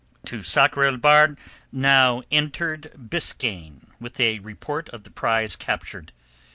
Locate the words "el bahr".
0.83-1.25